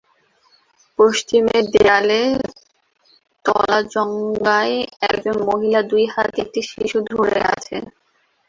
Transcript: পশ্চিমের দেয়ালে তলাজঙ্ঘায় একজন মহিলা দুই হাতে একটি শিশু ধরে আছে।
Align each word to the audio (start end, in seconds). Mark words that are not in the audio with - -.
পশ্চিমের 0.99 1.63
দেয়ালে 1.73 2.21
তলাজঙ্ঘায় 3.45 4.75
একজন 5.07 5.35
মহিলা 5.49 5.79
দুই 5.91 6.03
হাতে 6.13 6.37
একটি 6.43 6.61
শিশু 6.71 6.97
ধরে 7.09 7.41
আছে। 7.53 7.75